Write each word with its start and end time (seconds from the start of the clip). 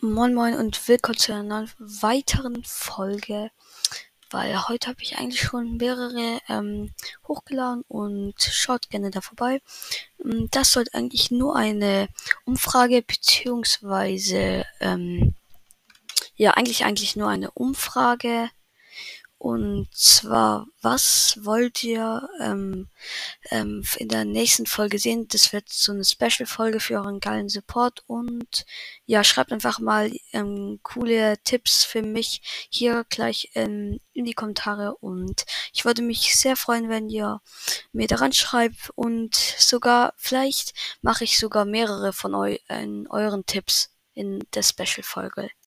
Moin 0.00 0.32
Moin 0.32 0.54
und 0.54 0.86
willkommen 0.86 1.18
zu 1.18 1.34
einer 1.34 1.66
weiteren 1.80 2.62
Folge, 2.62 3.50
weil 4.30 4.68
heute 4.68 4.86
habe 4.90 5.02
ich 5.02 5.18
eigentlich 5.18 5.40
schon 5.40 5.76
mehrere 5.76 6.38
ähm, 6.48 6.94
hochgeladen 7.26 7.82
und 7.88 8.40
schaut 8.40 8.90
gerne 8.90 9.10
da 9.10 9.20
vorbei. 9.20 9.60
Ähm, 10.24 10.46
das 10.52 10.70
sollte 10.70 10.94
eigentlich 10.94 11.32
nur 11.32 11.56
eine 11.56 12.08
Umfrage 12.44 13.02
beziehungsweise 13.02 14.64
ähm, 14.78 15.34
ja 16.36 16.52
eigentlich 16.52 16.84
eigentlich 16.84 17.16
nur 17.16 17.28
eine 17.28 17.50
Umfrage 17.50 18.50
und 19.38 19.86
zwar, 19.94 20.66
was 20.82 21.38
wollt 21.42 21.84
ihr 21.84 22.28
ähm, 22.40 22.88
ähm, 23.50 23.84
in 23.96 24.08
der 24.08 24.24
nächsten 24.24 24.66
Folge 24.66 24.98
sehen? 24.98 25.28
Das 25.28 25.52
wird 25.52 25.68
so 25.68 25.92
eine 25.92 26.04
Special-Folge 26.04 26.80
für 26.80 26.94
euren 26.94 27.20
geilen 27.20 27.48
Support. 27.48 28.02
Und 28.08 28.66
ja, 29.06 29.22
schreibt 29.22 29.52
einfach 29.52 29.78
mal 29.78 30.10
ähm, 30.32 30.80
coole 30.82 31.36
Tipps 31.44 31.84
für 31.84 32.02
mich 32.02 32.42
hier 32.68 33.06
gleich 33.10 33.50
ähm, 33.54 34.00
in 34.12 34.24
die 34.24 34.34
Kommentare. 34.34 34.96
Und 34.96 35.44
ich 35.72 35.84
würde 35.84 36.02
mich 36.02 36.34
sehr 36.34 36.56
freuen, 36.56 36.88
wenn 36.88 37.08
ihr 37.08 37.40
mir 37.92 38.08
daran 38.08 38.32
schreibt. 38.32 38.90
Und 38.96 39.36
sogar, 39.36 40.14
vielleicht 40.16 40.74
mache 41.00 41.22
ich 41.22 41.38
sogar 41.38 41.64
mehrere 41.64 42.12
von 42.12 42.34
eu 42.34 42.56
euren 42.68 43.46
Tipps 43.46 43.90
in 44.14 44.40
der 44.52 44.64
Special-Folge. 44.64 45.48